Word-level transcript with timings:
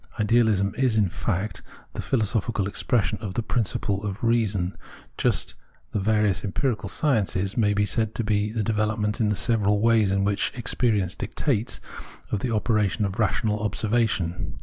Idealism 0.19 0.73
is 0.79 0.97
in 0.97 1.09
fact 1.09 1.61
the 1.93 2.01
philosophical 2.01 2.65
expression 2.65 3.19
of 3.21 3.35
the 3.35 3.43
principle 3.43 4.03
of 4.03 4.23
reason, 4.23 4.75
just 5.15 5.49
as 5.49 5.55
the 5.91 5.99
various 5.99 6.43
empirical 6.43 6.89
sciences 6.89 7.55
may 7.55 7.75
be 7.75 7.85
said 7.85 8.15
to 8.15 8.23
be 8.23 8.51
the 8.51 8.63
development, 8.63 9.19
in 9.21 9.27
the 9.27 9.35
several 9.35 9.79
ways 9.79 10.11
which 10.11 10.51
experience 10.55 11.13
dictates, 11.13 11.79
of 12.31 12.39
the 12.39 12.49
operation 12.51 13.05
of 13.05 13.19
rational 13.19 13.59
observation. 13.59 14.55